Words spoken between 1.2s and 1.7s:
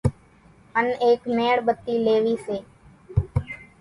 ميڻ